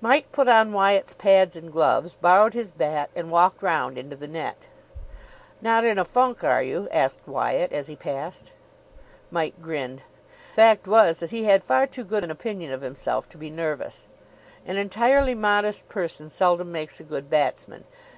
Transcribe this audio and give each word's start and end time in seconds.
Mike 0.00 0.32
put 0.32 0.48
on 0.48 0.72
Wyatt's 0.72 1.12
pads 1.12 1.56
and 1.56 1.70
gloves, 1.70 2.14
borrowed 2.14 2.54
his 2.54 2.70
bat, 2.70 3.10
and 3.14 3.30
walked 3.30 3.62
round 3.62 3.98
into 3.98 4.16
the 4.16 4.26
net. 4.26 4.66
"Not 5.60 5.84
in 5.84 5.98
a 5.98 6.06
funk, 6.06 6.42
are 6.42 6.62
you?" 6.62 6.88
asked 6.90 7.28
Wyatt, 7.28 7.70
as 7.70 7.86
he 7.86 7.94
passed. 7.94 8.52
Mike 9.30 9.60
grinned. 9.60 10.00
The 10.54 10.54
fact 10.54 10.88
was 10.88 11.18
that 11.18 11.32
he 11.32 11.44
had 11.44 11.62
far 11.62 11.86
too 11.86 12.04
good 12.04 12.24
an 12.24 12.30
opinion 12.30 12.72
of 12.72 12.80
himself 12.80 13.28
to 13.28 13.36
be 13.36 13.50
nervous. 13.50 14.08
An 14.64 14.78
entirely 14.78 15.34
modest 15.34 15.86
person 15.90 16.30
seldom 16.30 16.72
makes 16.72 16.98
a 16.98 17.04
good 17.04 17.28
batsman. 17.28 17.84